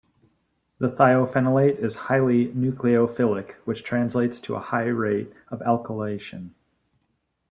[0.79, 6.55] The thiophenolate is highly nucleophilic, which translates to a high rate of alkylation.